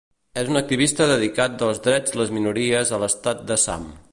És 0.43 0.47
un 0.53 0.59
activista 0.61 1.05
dedicat 1.11 1.59
dels 1.63 1.81
drets 1.89 2.17
les 2.23 2.35
minories 2.39 2.95
a 2.97 3.01
l'estat 3.05 3.45
d'Assam. 3.53 3.87